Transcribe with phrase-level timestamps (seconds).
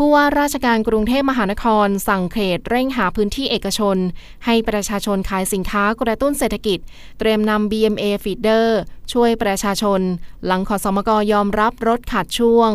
[0.00, 3.96] ผู้ว่าราชการกรุงเทพมหานคร สั่งเขตเร่งหาพื้นที่เอกชน
[4.44, 6.78] ให้ประชาชนขายสินค้ากระตุ้นเศรษฐกิจ
[7.18, 8.66] เตรียมนำ BMA Feeder
[9.12, 10.00] ช่วยประชาชน
[10.46, 12.72] หลังขอสมกยอมรับรถขาดช่วง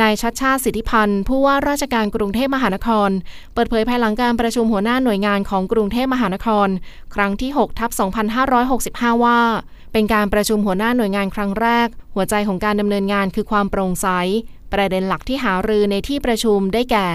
[0.00, 3.10] นายชัดชาติสิทธิพันธ์ผู้ว่าราชการกรุงเทพมหานคร
[3.54, 6.68] เปิดเผยภายหลังการประชุมหัวหน้าหน่วยงานของกรุงเทพมหานคร
[7.14, 7.90] ครั้งที่6ทับ
[8.56, 9.40] 2565 ว่า
[9.92, 14.08] เป็นการประชุมหัวหน้าหน่วยงานครั้งแรก หัวใจของการดำเนินงานคือความโปร่งใส
[14.72, 17.06] ประเด็นหลักที่หารือในที่ประชุมได้แก่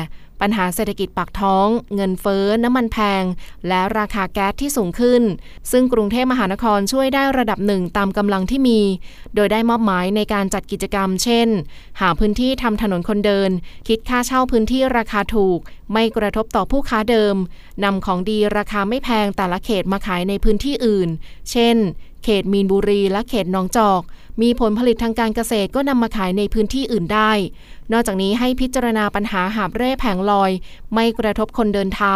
[0.45, 3.23] ปัญหาเศรษฐกิจปากท้อง เงินเฟ้อ น้ำมันแพง
[3.67, 5.23] และราคาแก๊สที่สูงขึ้น
[5.71, 8.79] ซึ่งกรุงเทพมหานครช่วยได้ระดับหนึ่งตามกำลังที่มี
[9.35, 11.47] โดยได้มอบหมายในการจัดกิจกรรม เช่น
[12.01, 13.51] หาพื้นที่ทำถนนคนเดิน
[13.87, 15.59] คิดค่าเช่าพื้นที่ราคาถูก
[15.93, 17.35] ไม่กระทบต่อผู้ค้าเดิม
[17.83, 21.09] นำของดีราคาไม่แพงแต่ละเขตมาขายในพื้นที่อื่น
[21.51, 21.77] เช่น
[22.23, 24.01] เขตมีนบุรีและเขตหนองจอก
[24.41, 27.31] มีผลผลิตทางการเกษตรก็นำมาขายในพื้นที่อื่นได้
[27.91, 30.51] นอกจากนี้ให้พิจารณาปัญหาหาบเร่แผงลอย
[30.93, 32.15] ไม่กระทบคนเดินเท้า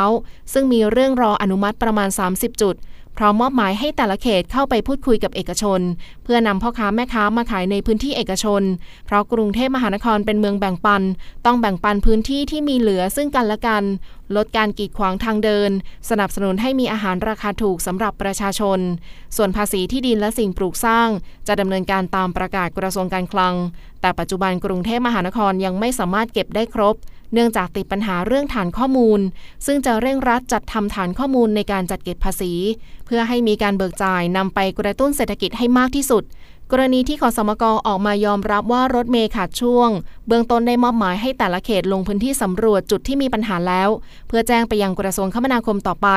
[0.53, 2.75] ซึ่งมีเรื่องรออนุมัติประมาณ 30 จุด
[3.17, 5.81] พร้อมมอบหมายให้แต่ละเขตเข้าไปพูดคุยกับเอกชน
[6.23, 8.63] เพื่อนำพ่อค้าแม่ค้ามาขายในพื้นที่เอกชน
[9.05, 11.03] เพราะกรุงเทพมหานครเป็นเมืองแบ่งปัน
[11.45, 13.83] ต้องแบ่งปันพื้นที่ที่มีเหลือซึ่งกันและกัน
[14.35, 15.71] ลดการกีดขวางทางเดิน
[16.09, 18.79] สนับสนุนให้มีอาหารราคาถูกสำหรับประชาชน
[19.35, 21.09] ส่วนภาษีที่ดินและสิ่งปลูกสร้าง
[21.47, 23.55] จะดำเนินการตามประกาศกระทรวงการคลัง
[24.01, 26.95] แต่ปัจจุบันกรุงเทพมหานครยังไม่สามารถเก็บได้ครบ
[27.35, 29.19] เนื่องจากติดปัญหาเรื่องฐานข้อมูล
[29.65, 32.53] ซึ่งจะเร่งรัดจัดทำฐานข้อมูลในการจัดเก็บภาษี
[33.05, 36.23] เพื่อให้มีการเบิกจ่ายนำไปกระตุ้นเศรษฐกิจให้มากที่สุด
[36.71, 39.89] กรณีที่ขอสมกออกมายอมรับว่ารถเมย์ขาดช่วง
[40.27, 43.89] เบื้องต้นได้มอบหมายให้แต่ละเขตลงพื้นที่สำรวจจุดที่มีปัญหาแล้ว
[44.27, 46.09] เพื่อแจ้งไปยังกระทรวงคมนาคมต่อไป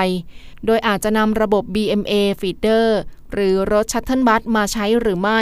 [0.66, 2.86] โดยอาจจะนำระบบ BMA Feeder
[3.34, 5.40] หรือรถ shuttle bus มาใช้หรือไม่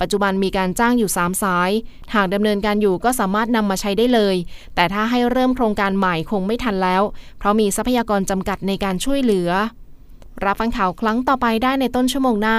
[0.00, 1.70] ปัจจุบันมีการจ้างอยู่ 3 สาย
[2.14, 4.36] หากดำเนินการอยู่ก็สามารถนำมาใช้ได้เลย
[4.74, 7.02] แต่ถ้าให้เริ่มโครงการใหม่คงไม่ทันแล้ว
[7.38, 9.50] เพราะมีทรัพยากรจำกัดในการช่วยเหลือ
[10.44, 12.58] รับฟังข่าวครั้งต่อไปได้ในต้นชั่วโมงหน้า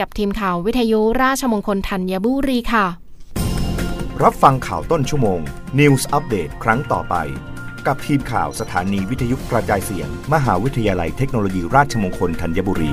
[0.00, 2.86] กับทีมข่าววิทยุราชมงคลธัญบุรีค่ะ
[4.22, 5.40] รับฟังข่าวต้นชั่วโมง
[5.78, 7.16] News Update ครั้งต่อไป
[7.86, 12.92] กับทีมข่าวสถานีวิทยุกระจายเสียง มหาวิทยาลัยเทคโนโลยีราชมงคลธัญบุรี